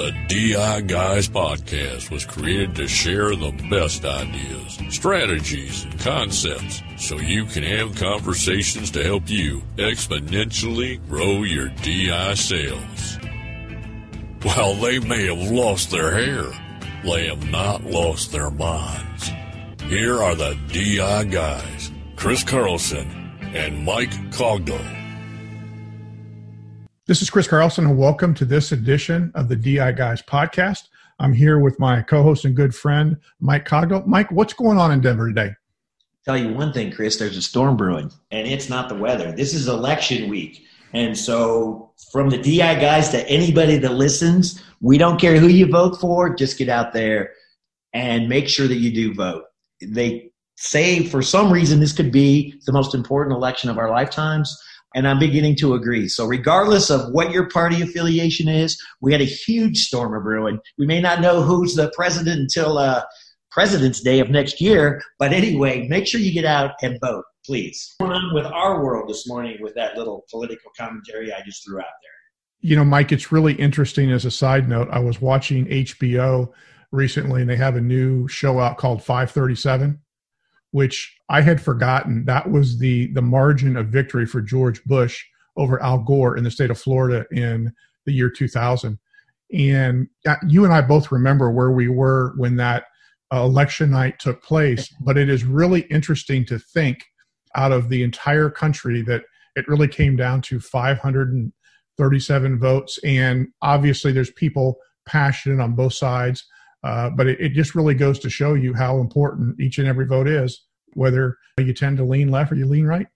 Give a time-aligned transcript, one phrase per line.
[0.00, 7.18] The DI Guys podcast was created to share the best ideas, strategies, and concepts so
[7.18, 13.18] you can have conversations to help you exponentially grow your DI sales.
[14.42, 16.46] While they may have lost their hair,
[17.04, 19.30] they have not lost their minds.
[19.82, 24.99] Here are the DI Guys, Chris Carlson and Mike Cogdell.
[27.10, 30.90] This is Chris Carlson, and welcome to this edition of the DI Guys podcast.
[31.18, 34.06] I'm here with my co-host and good friend, Mike Cogdell.
[34.06, 35.50] Mike, what's going on in Denver today?
[36.24, 39.32] Tell you one thing, Chris, there's a storm brewing, and it's not the weather.
[39.32, 40.64] This is election week.
[40.92, 45.66] And so, from the DI guys to anybody that listens, we don't care who you
[45.66, 47.32] vote for, just get out there
[47.92, 49.46] and make sure that you do vote.
[49.82, 54.56] They say for some reason this could be the most important election of our lifetimes
[54.94, 56.08] and I'm beginning to agree.
[56.08, 60.58] So, regardless of what your party affiliation is, we had a huge storm of brewing.
[60.78, 63.02] We may not know who's the president until uh,
[63.50, 67.94] President's Day of next year, but anyway, make sure you get out and vote, please.
[68.00, 71.78] Going on with our world this morning with that little political commentary I just threw
[71.78, 72.10] out there?
[72.62, 74.88] You know, Mike, it's really interesting as a side note.
[74.90, 76.52] I was watching HBO
[76.92, 80.00] recently, and they have a new show out called 537
[80.72, 82.24] which I had forgotten.
[82.24, 85.24] That was the the margin of victory for George Bush
[85.56, 87.72] over Al Gore in the state of Florida in
[88.06, 88.98] the year 2000.
[89.52, 92.84] And uh, you and I both remember where we were when that
[93.32, 94.92] uh, election night took place.
[95.00, 97.04] But it is really interesting to think
[97.56, 99.22] out of the entire country that
[99.56, 102.98] it really came down to 537 votes.
[103.04, 104.76] And obviously, there's people
[105.06, 106.46] passionate on both sides.
[106.82, 110.06] Uh, but it, it, just really goes to show you how important each and every
[110.06, 110.64] vote is,
[110.94, 113.06] whether you tend to lean left or you lean right.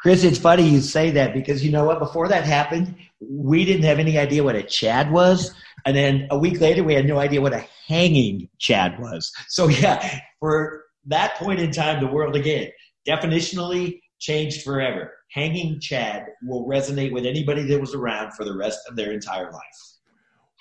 [0.00, 1.98] Chris, it's funny you say that because you know what?
[1.98, 5.52] Before that happened, we didn't have any idea what a Chad was.
[5.84, 9.30] And then a week later, we had no idea what a hanging Chad was.
[9.48, 12.70] So, yeah, for that point in time, the world again,
[13.06, 15.12] definitionally changed forever.
[15.32, 19.50] Hanging Chad will resonate with anybody that was around for the rest of their entire
[19.50, 19.89] life.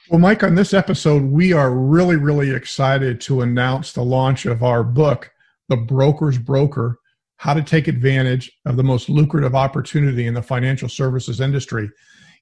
[0.10, 4.64] Well, Mike, on this episode, we are really, really excited to announce the launch of
[4.64, 5.32] our book,
[5.68, 6.98] The Broker's Broker
[7.38, 11.92] How to Take Advantage of the Most Lucrative Opportunity in the Financial Services Industry.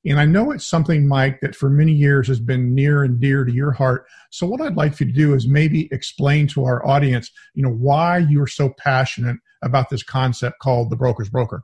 [0.05, 3.43] And I know it's something, Mike, that for many years has been near and dear
[3.43, 4.05] to your heart.
[4.31, 7.63] So, what I'd like for you to do is maybe explain to our audience, you
[7.63, 11.63] know, why you are so passionate about this concept called the broker's broker.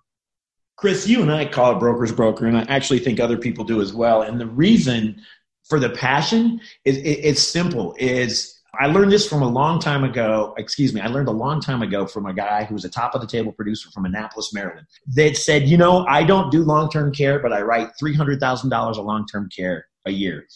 [0.75, 3.81] Chris, you and I call it broker's broker, and I actually think other people do
[3.81, 4.23] as well.
[4.23, 5.21] And the reason
[5.63, 10.03] for the passion is it, it's simple is I learned this from a long time
[10.03, 10.55] ago.
[10.57, 13.13] Excuse me, I learned a long time ago from a guy who was a top
[13.13, 16.89] of the table producer from Annapolis, Maryland, that said, you know, I don't do long
[16.89, 20.47] term care, but I write $300,000 of long term care a year.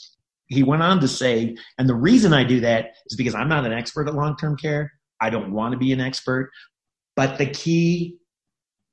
[0.48, 3.66] He went on to say, and the reason I do that is because I'm not
[3.66, 4.94] an expert at long term care.
[5.22, 6.50] I don't want to be an expert.
[7.16, 8.18] But the key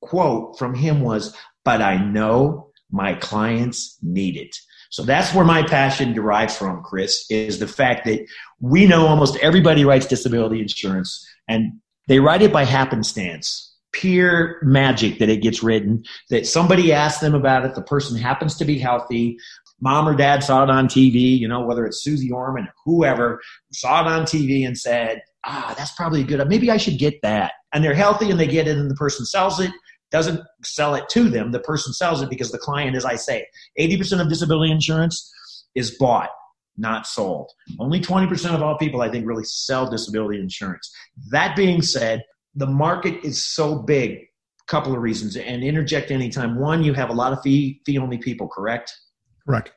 [0.03, 4.55] quote from him was, but I know my clients need it.
[4.95, 8.25] So that's where my passion derives from, Chris, is the fact that
[8.61, 15.19] we know almost everybody writes disability insurance and they write it by happenstance, pure magic
[15.19, 18.79] that it gets written, that somebody asks them about it, the person happens to be
[18.79, 19.37] healthy,
[19.81, 23.41] mom or dad saw it on TV, you know, whether it's Susie Orman, or whoever
[23.73, 27.55] saw it on TV and said, ah, that's probably good, maybe I should get that.
[27.73, 29.73] And they're healthy and they get it and the person sells it
[30.15, 31.51] doesn't sell it to them.
[31.51, 33.49] The person sells it because the client, as I say,
[33.81, 35.29] 80% of disability insurance
[35.75, 36.31] is bought,
[36.77, 37.51] not sold.
[37.81, 40.89] Only 20% of all people, I think, really sell disability insurance.
[41.33, 42.23] That being said,
[42.55, 44.29] the market is so big,
[44.69, 46.61] couple of reasons, and interject anytime.
[46.61, 48.97] One, you have a lot of fee fee only people, correct?
[49.45, 49.73] Correct.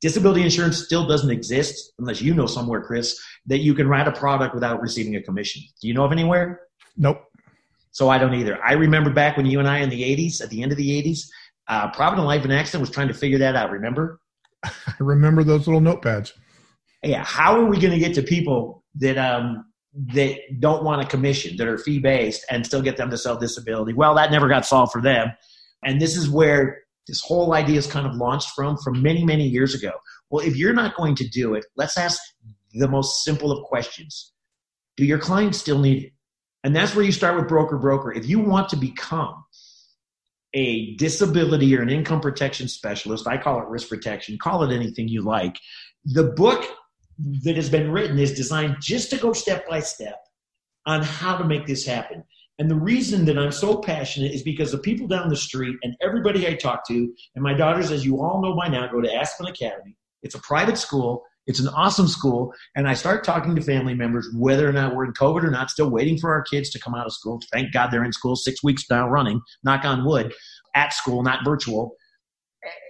[0.00, 4.12] Disability insurance still doesn't exist unless you know somewhere, Chris, that you can write a
[4.12, 5.62] product without receiving a commission.
[5.82, 6.60] Do you know of anywhere?
[6.96, 7.24] Nope.
[7.92, 8.62] So I don't either.
[8.64, 11.02] I remember back when you and I in the 80s, at the end of the
[11.02, 11.26] 80s,
[11.68, 13.70] uh, Provident Life and Accident was trying to figure that out.
[13.70, 14.20] Remember?
[14.64, 16.32] I remember those little notepads.
[17.02, 17.24] Yeah.
[17.24, 19.64] How are we going to get to people that um,
[20.14, 23.36] that don't want a commission, that are fee based, and still get them to sell
[23.36, 23.94] disability?
[23.94, 25.28] Well, that never got solved for them.
[25.84, 29.46] And this is where this whole idea is kind of launched from from many many
[29.46, 29.92] years ago.
[30.28, 32.20] Well, if you're not going to do it, let's ask
[32.72, 34.32] the most simple of questions:
[34.96, 36.12] Do your clients still need it?
[36.62, 38.12] And that's where you start with broker broker.
[38.12, 39.44] If you want to become
[40.54, 45.08] a disability or an income protection specialist, I call it risk protection, call it anything
[45.08, 45.56] you like.
[46.04, 46.66] The book
[47.44, 50.18] that has been written is designed just to go step by step
[50.86, 52.24] on how to make this happen.
[52.58, 55.94] And the reason that I'm so passionate is because the people down the street and
[56.02, 59.14] everybody I talk to, and my daughters, as you all know by now, go to
[59.14, 59.96] Aspen Academy.
[60.22, 61.22] It's a private school.
[61.46, 62.52] It's an awesome school.
[62.76, 65.70] And I start talking to family members, whether or not we're in COVID or not,
[65.70, 67.40] still waiting for our kids to come out of school.
[67.52, 70.32] Thank God they're in school six weeks now running, knock on wood,
[70.74, 71.96] at school, not virtual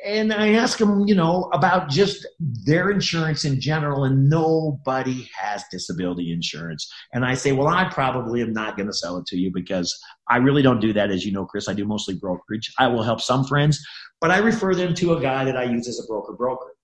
[0.05, 5.62] and I ask them, you know, about just their insurance in general, and nobody has
[5.70, 6.91] disability insurance.
[7.12, 9.97] And I say, well, I probably am not going to sell it to you because
[10.29, 11.69] I really don't do that, as you know, Chris.
[11.69, 12.73] I do mostly brokerage.
[12.79, 13.81] I will help some friends,
[14.20, 16.75] but I refer them to a guy that I use as a broker broker.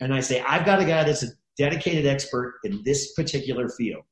[0.00, 4.04] And I say, I've got a guy that's a dedicated expert in this particular field.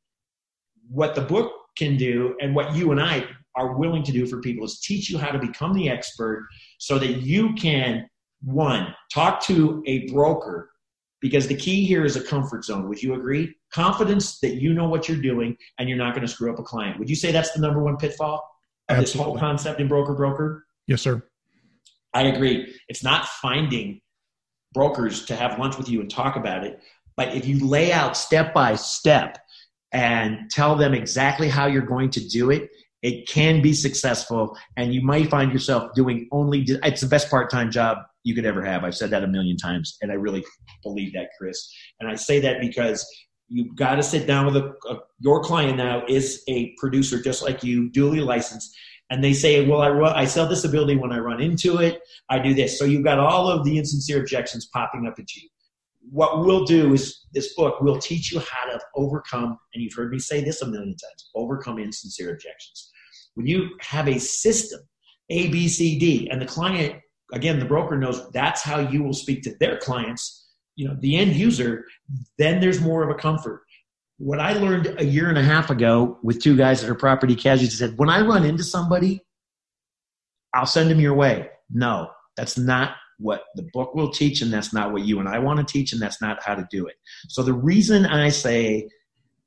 [0.89, 4.41] What the book can do, and what you and I are willing to do for
[4.41, 6.49] people, is teach you how to become the expert
[6.79, 8.09] so that you can
[8.43, 10.71] one, talk to a broker
[11.21, 12.89] because the key here is a comfort zone.
[12.89, 13.55] Would you agree?
[13.73, 16.63] Confidence that you know what you're doing and you're not going to screw up a
[16.63, 16.99] client.
[16.99, 18.49] Would you say that's the number one pitfall
[18.89, 19.05] of Absolutely.
[19.05, 20.67] this whole concept in broker broker?
[20.87, 21.23] Yes, sir.
[22.15, 22.75] I agree.
[22.89, 24.01] It's not finding
[24.77, 26.79] brokers to have lunch with you and talk about it,
[27.17, 29.39] but if you lay out step by step
[29.91, 32.69] and tell them exactly how you're going to do it,
[33.01, 37.71] it can be successful and you might find yourself doing only it's the best part-time
[37.71, 38.85] job you could ever have.
[38.85, 40.45] I've said that a million times, and I really
[40.83, 41.73] believe that, Chris.
[41.99, 43.07] And I say that because
[43.49, 47.43] you've got to sit down with a, a, your client now is a producer just
[47.43, 48.77] like you, duly licensed,
[49.11, 52.01] and they say, "Well, I run, I sell disability when I run into it.
[52.29, 55.49] I do this." So you've got all of the insincere objections popping up at you.
[56.11, 60.13] What we'll do is this book will teach you how to overcome, and you've heard
[60.13, 62.91] me say this a million times: overcome insincere objections.
[63.35, 64.81] When you have a system,
[65.31, 67.01] A, B, C, D, and the client
[67.33, 71.17] again, the broker knows that's how you will speak to their clients, you know, the
[71.17, 71.85] end user,
[72.39, 73.63] then there's more of a comfort.
[74.19, 77.35] What I learned a year and a half ago with two guys that are property
[77.35, 79.21] casualties said, when I run into somebody,
[80.55, 81.51] I'll send them your way.
[81.71, 85.39] No, that's not what the book will teach, and that's not what you and I
[85.39, 86.97] want to teach, and that's not how to do it.
[87.29, 88.89] So the reason I say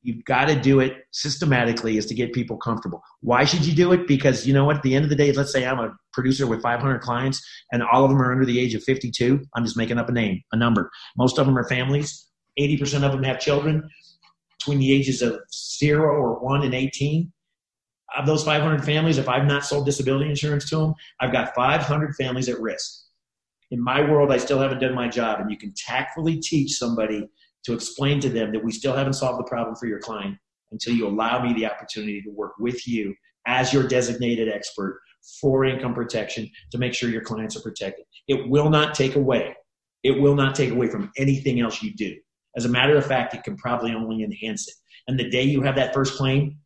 [0.02, 3.02] You've got to do it systematically is to get people comfortable.
[3.20, 4.08] Why should you do it?
[4.08, 4.78] Because you know what?
[4.78, 7.84] At the end of the day, let's say I'm a producer with 500 clients and
[7.84, 9.42] all of them are under the age of 52.
[9.56, 10.90] I'm just making up a name, a number.
[11.18, 12.28] Most of them are families.
[12.58, 13.88] 80% of them have children
[14.60, 17.32] between the ages of zero or one and 18.
[18.18, 22.16] Of those 500 families, if I've not sold disability insurance to them, I've got 500
[22.16, 23.06] families at risk.
[23.72, 25.40] In my world, I still haven't done my job.
[25.40, 27.30] And you can tactfully teach somebody
[27.66, 30.38] to explain to them that we still haven't solved the problem for your client
[30.72, 33.14] until you allow me the opportunity to work with you
[33.46, 35.02] as your designated expert
[35.40, 38.06] for income protection to make sure your clients are protected.
[38.28, 39.56] It will not take away.
[40.04, 42.16] It will not take away from anything else you do.
[42.56, 44.74] As a matter of fact, it can probably only enhance it.
[45.08, 46.58] And the day you have that first claim,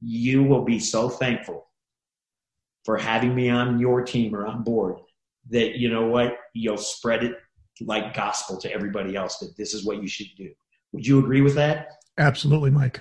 [0.00, 1.66] you will be so thankful
[2.84, 4.96] for having me on your team or on board
[5.50, 7.36] that you know what you'll spread it
[7.80, 10.50] like gospel to everybody else that this is what you should do.
[10.92, 11.88] Would you agree with that?
[12.18, 13.00] Absolutely, Mike.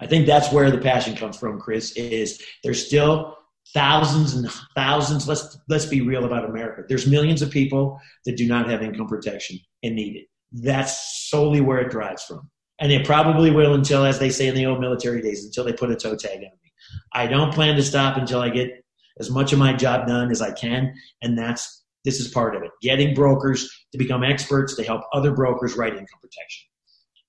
[0.00, 3.36] I think that's where the passion comes from, Chris, is there's still
[3.74, 6.84] thousands and thousands, let's let's be real about America.
[6.88, 10.26] There's millions of people that do not have income protection and need it.
[10.52, 12.50] That's solely where it drives from.
[12.80, 15.72] And it probably will until, as they say in the old military days, until they
[15.72, 16.72] put a toe tag on me.
[17.12, 18.70] I don't plan to stop until I get
[19.18, 22.62] as much of my job done as I can, and that's this is part of
[22.62, 22.70] it.
[22.80, 26.68] Getting brokers to become experts to help other brokers write income protection.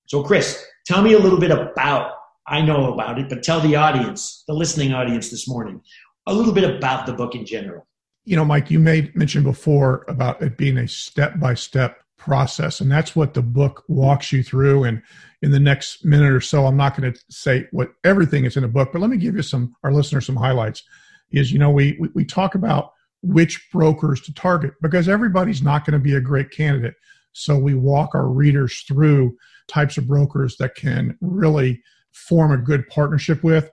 [0.06, 2.12] So, Chris, tell me a little bit about,
[2.46, 5.82] I know about it, but tell the audience, the listening audience this morning,
[6.26, 7.86] a little bit about the book in general.
[8.24, 12.80] You know, Mike, you made mention before about it being a step by step process,
[12.80, 14.84] and that's what the book walks you through.
[14.84, 15.02] And
[15.42, 18.62] in the next minute or so, I'm not going to say what everything is in
[18.62, 20.84] the book, but let me give you some, our listeners, some highlights.
[21.32, 25.84] Is, you know, we, we, we talk about which brokers to target because everybody's not
[25.84, 26.94] going to be a great candidate.
[27.32, 29.36] So we walk our readers through
[29.68, 31.80] types of brokers that can really
[32.12, 33.70] form a good partnership with.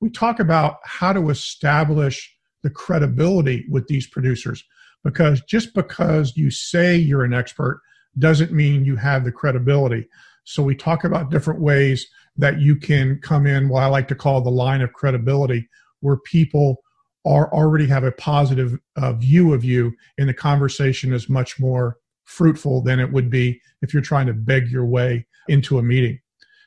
[0.00, 4.64] We talk about how to establish the credibility with these producers
[5.04, 7.80] because just because you say you're an expert
[8.18, 10.08] doesn't mean you have the credibility.
[10.44, 12.06] So we talk about different ways
[12.36, 15.68] that you can come in what I like to call the line of credibility
[16.00, 16.82] where people
[17.24, 21.98] are already have a positive uh, view of you and the conversation is much more
[22.24, 26.18] fruitful than it would be if you're trying to beg your way into a meeting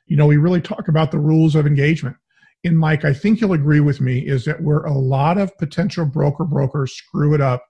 [0.06, 2.16] you know we really talk about the rules of engagement
[2.64, 6.06] and mike i think you'll agree with me is that where a lot of potential
[6.06, 7.66] broker brokers screw it up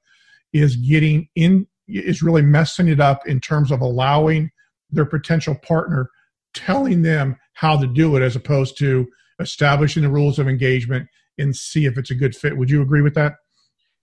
[0.54, 4.50] is getting in is really messing it up in terms of allowing
[4.92, 6.10] their potential partner
[6.54, 9.08] telling them how to do it as opposed to
[9.39, 12.58] establishing the rules of engagement and see if it's a good fit.
[12.58, 13.36] Would you agree with that?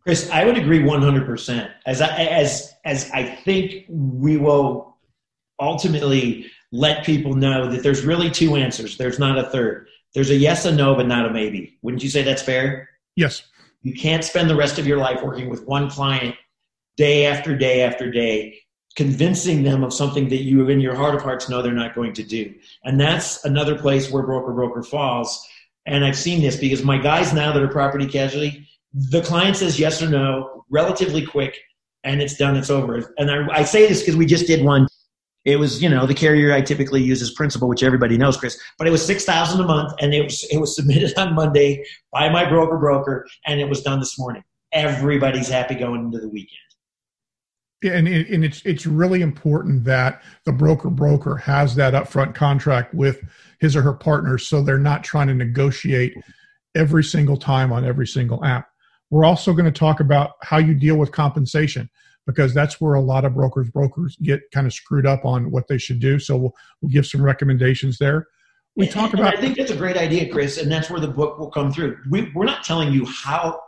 [0.03, 1.71] Chris, I would agree 100%.
[1.87, 4.99] As I, as as I think we will
[5.61, 8.99] ultimately let people know that there's really two answers.
[8.99, 9.89] There's not a third.
[10.15, 11.79] There's a yes, a no, but not a maybe.
[11.83, 12.89] Wouldn't you say that's fair?
[13.17, 13.43] Yes.
[13.85, 16.35] You can't spend the rest of your life working with one client
[16.97, 18.59] day after day after day,
[18.97, 22.15] convincing them of something that you, in your heart of hearts, know they're not going
[22.15, 22.55] to do.
[22.85, 25.47] And that's another place where broker broker falls.
[25.85, 29.79] And I've seen this because my guys now that are property casualty, the client says
[29.79, 31.61] yes or no relatively quick,
[32.05, 32.57] and it's done.
[32.57, 33.15] It's over.
[33.19, 34.89] And I, I say this because we just did one
[35.45, 38.59] it was, you know, the carrier I typically use as principal, which everybody knows, Chris.
[38.79, 41.85] But it was six thousand a month, and it was it was submitted on Monday
[42.13, 44.43] by my broker broker, and it was done this morning.
[44.73, 46.59] Everybody's happy going into the weekend.
[47.83, 52.95] Yeah, and and it's it's really important that the broker broker has that upfront contract
[52.95, 53.21] with
[53.61, 56.17] his or her partners, so they're not trying to negotiate
[56.75, 58.69] every single time on every single app.
[59.11, 61.91] We're also going to talk about how you deal with compensation
[62.27, 65.69] because that's where a lot of brokers brokers get kind of screwed up on what
[65.69, 66.19] they should do.
[66.19, 68.29] So we'll, we'll give some recommendations there.
[68.77, 69.37] We talk and, about.
[69.37, 71.99] I think that's a great idea, Chris, and that's where the book will come through.
[72.11, 73.61] We, we're not telling you how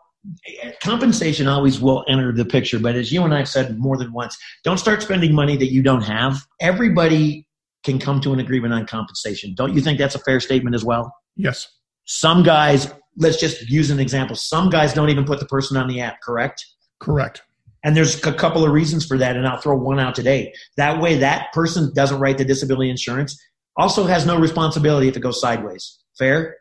[0.82, 4.36] compensation always will enter the picture, but as you and I've said more than once,
[4.64, 6.38] don't start spending money that you don't have.
[6.60, 7.46] Everybody
[7.84, 9.54] can come to an agreement on compensation.
[9.54, 11.14] Don't you think that's a fair statement as well?
[11.36, 11.68] Yes.
[12.04, 14.34] Some guys, let's just use an example.
[14.34, 16.66] Some guys don't even put the person on the app, correct?
[16.98, 17.42] Correct.
[17.86, 20.52] And there's a couple of reasons for that, and I'll throw one out today.
[20.76, 23.40] That way, that person doesn't write the disability insurance,
[23.76, 25.96] also has no responsibility if it goes sideways.
[26.18, 26.56] Fair?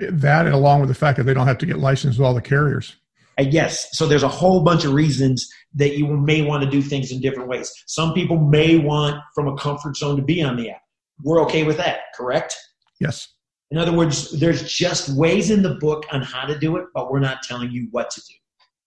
[0.00, 2.34] That, and along with the fact that they don't have to get licensed with all
[2.34, 2.96] the carriers.
[3.38, 3.86] Uh, yes.
[3.92, 7.20] So there's a whole bunch of reasons that you may want to do things in
[7.20, 7.72] different ways.
[7.86, 10.82] Some people may want from a comfort zone to be on the app.
[11.22, 12.56] We're okay with that, correct?
[12.98, 13.28] Yes.
[13.70, 17.12] In other words, there's just ways in the book on how to do it, but
[17.12, 18.34] we're not telling you what to do.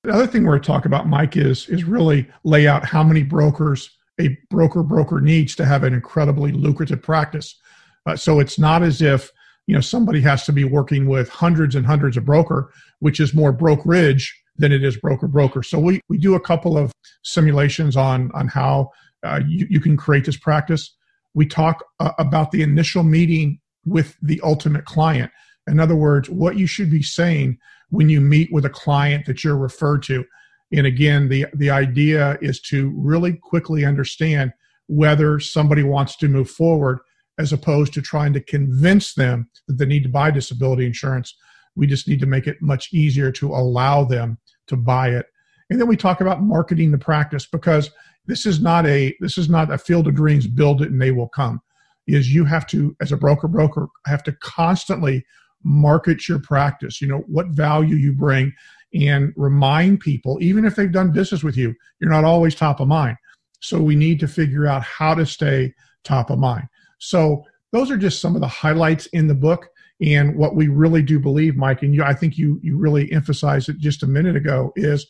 [0.07, 3.03] The other thing we're going to talk about, Mike, is is really lay out how
[3.03, 3.89] many brokers
[4.21, 7.59] a broker broker needs to have an incredibly lucrative practice.
[8.05, 9.29] Uh, so it's not as if
[9.65, 13.33] you know somebody has to be working with hundreds and hundreds of broker, which is
[13.33, 15.61] more brokerage than it is broker broker.
[15.61, 18.91] So we we do a couple of simulations on on how
[19.25, 20.95] uh, you, you can create this practice.
[21.33, 25.33] We talk uh, about the initial meeting with the ultimate client.
[25.67, 27.57] In other words, what you should be saying
[27.89, 30.25] when you meet with a client that you're referred to.
[30.71, 34.51] And again, the, the idea is to really quickly understand
[34.87, 36.99] whether somebody wants to move forward
[37.37, 41.35] as opposed to trying to convince them that they need to buy disability insurance.
[41.75, 45.27] We just need to make it much easier to allow them to buy it.
[45.69, 47.91] And then we talk about marketing the practice because
[48.25, 51.11] this is not a this is not a field of dreams build it and they
[51.11, 51.61] will come
[52.07, 55.25] is you have to as a broker broker have to constantly
[55.63, 58.53] market your practice, you know, what value you bring,
[58.93, 62.87] and remind people, even if they've done business with you, you're not always top of
[62.87, 63.17] mind.
[63.59, 65.73] So we need to figure out how to stay
[66.03, 66.67] top of mind.
[66.99, 69.67] So those are just some of the highlights in the book.
[69.99, 73.67] And what we really do believe, Mike, and you, I think you you really emphasized
[73.67, 75.07] it just a minute ago, is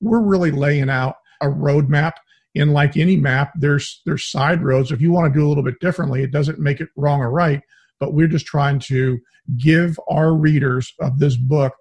[0.00, 2.12] we're really laying out a roadmap.
[2.54, 4.92] And like any map, there's there's side roads.
[4.92, 7.30] If you want to do a little bit differently, it doesn't make it wrong or
[7.32, 7.60] right
[8.00, 9.18] but we're just trying to
[9.56, 11.74] give our readers of this book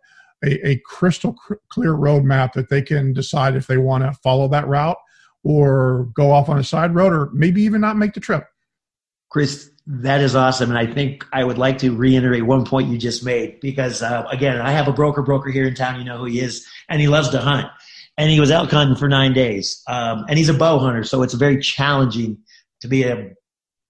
[0.43, 1.35] a, a crystal
[1.69, 4.97] clear roadmap that they can decide if they want to follow that route
[5.43, 8.45] or go off on a side road or maybe even not make the trip.
[9.29, 10.69] Chris, that is awesome.
[10.69, 14.25] And I think I would like to reiterate one point you just made because, uh,
[14.29, 15.97] again, I have a broker broker here in town.
[15.97, 17.67] You know who he is, and he loves to hunt.
[18.17, 19.81] And he was elk hunting for nine days.
[19.87, 22.37] Um, and he's a bow hunter, so it's very challenging
[22.81, 23.31] to be a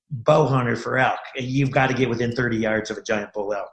[0.10, 3.34] bow hunter for elk, and you've got to get within 30 yards of a giant
[3.34, 3.70] bull elk.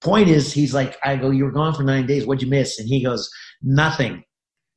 [0.00, 2.26] Point is, he's like, I go, you were gone for nine days.
[2.26, 2.78] What'd you miss?
[2.78, 3.30] And he goes,
[3.62, 4.24] nothing.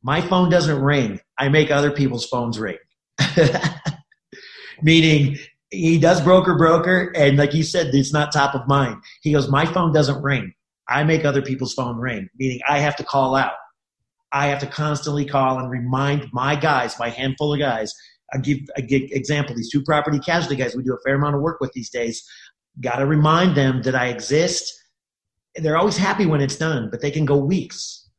[0.02, 1.20] My phone doesn't ring.
[1.38, 2.78] I make other people's phones ring.
[4.82, 5.38] Meaning,
[5.70, 8.98] he does broker broker, and like you said, it's not top of mind.
[9.22, 10.54] He goes, my phone doesn't ring.
[10.90, 12.30] I make other people's phone ring.
[12.38, 13.54] Meaning, I have to call out.
[14.34, 17.94] I have to constantly call and remind my guys, my handful of guys,
[18.34, 19.56] I give a give example.
[19.56, 22.24] These two property casualty guys we do a fair amount of work with these days.
[22.82, 24.74] Got to remind them that I exist.
[25.56, 28.10] They're always happy when it's done, but they can go weeks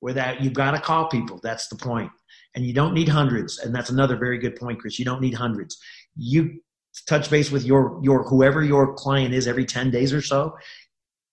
[0.00, 0.40] without.
[0.40, 1.38] You've got to call people.
[1.42, 2.10] That's the point.
[2.56, 3.58] And you don't need hundreds.
[3.58, 4.98] And that's another very good point, Chris.
[4.98, 5.78] You don't need hundreds.
[6.16, 6.60] You
[7.06, 10.56] touch base with your your whoever your client is every 10 days or so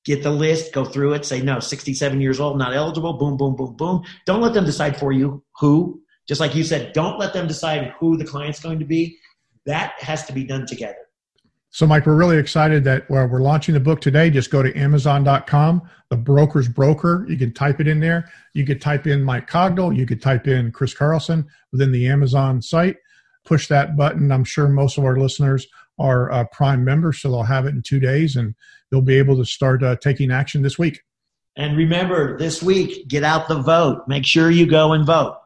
[0.06, 3.56] get the list go through it say no 67 years old not eligible boom boom
[3.56, 7.34] boom boom don't let them decide for you who just like you said, don't let
[7.34, 9.18] them decide who the client's going to be.
[9.66, 11.08] That has to be done together.
[11.70, 14.30] So, Mike, we're really excited that well, we're launching the book today.
[14.30, 17.26] Just go to Amazon.com, the broker's broker.
[17.28, 18.32] You can type it in there.
[18.54, 19.96] You could type in Mike Cogdell.
[19.96, 22.98] You could type in Chris Carlson within the Amazon site.
[23.46, 24.32] push that button.
[24.32, 25.68] I'm sure most of our listeners
[26.00, 28.56] are uh, Prime members, so they'll have it in two days and
[28.90, 31.02] they'll be able to start uh, taking action this week.
[31.56, 34.04] And remember, this week, get out the vote.
[34.08, 35.38] Make sure you go and vote.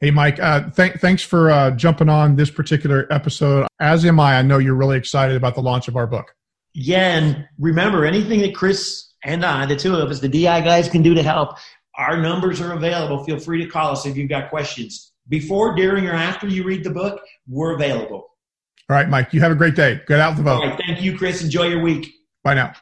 [0.00, 3.66] Hey, Mike, uh, th- thanks for uh, jumping on this particular episode.
[3.80, 4.38] As am I.
[4.38, 6.36] I know you're really excited about the launch of our book.
[6.72, 10.88] Yeah, and remember, anything that Chris and I, the two of us, the DI guys,
[10.88, 11.58] can do to help,
[11.96, 13.24] our numbers are available.
[13.24, 15.12] Feel free to call us if you've got questions.
[15.28, 18.28] Before, during, or after you read the book, we're available.
[18.90, 20.00] All right, Mike, you have a great day.
[20.06, 20.62] Get out the vote.
[20.62, 21.42] All right, thank you, Chris.
[21.42, 22.08] Enjoy your week.
[22.44, 22.72] Bye now.